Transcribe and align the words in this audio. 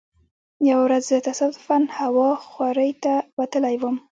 یوه 0.69 0.81
ورځ 0.85 1.03
زه 1.11 1.17
تصادفا 1.29 1.77
هوا 1.99 2.29
خورۍ 2.47 2.91
ته 3.03 3.13
وتلی 3.39 3.75
وم. 3.81 3.95